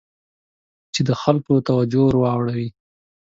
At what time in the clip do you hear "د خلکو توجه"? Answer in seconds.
1.07-1.99